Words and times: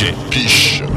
DJ 0.00 0.14
Piche. 0.30 0.89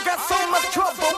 I 0.00 0.02
got 0.02 0.20
so 0.26 0.50
much 0.50 0.72
trouble. 0.72 1.09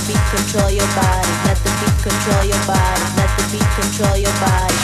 the 0.00 0.12
beat 0.12 0.24
control 0.30 0.70
your 0.70 0.86
body. 0.94 1.32
Let 1.44 1.58
the 1.64 1.70
beat 1.80 1.98
control 2.02 2.44
your 2.44 2.62
body. 2.66 3.04
Let 3.16 3.30
the 3.36 3.44
beat 3.52 3.70
control 3.76 4.16
your 4.16 4.32
body. 4.40 4.76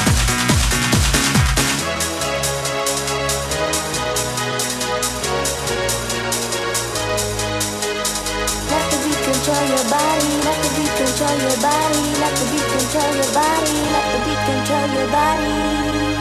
control 9.26 9.66
your 9.68 9.84
body, 9.90 10.30
let 10.44 10.58
the 10.62 10.68
beat 10.76 10.94
control 10.96 11.36
your 11.38 11.56
body, 11.62 12.02
let 12.20 12.34
the 12.34 12.44
beat 12.50 12.66
control 12.66 13.10
your 13.14 13.30
body, 13.34 13.74
let 13.94 14.06
the 14.12 14.18
beat 14.26 14.42
control 14.46 14.86
your 14.94 15.08
body. 15.10 15.50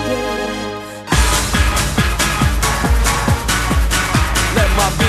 Yeah. 0.09 0.45
Let 4.55 4.69
my 4.77 5.04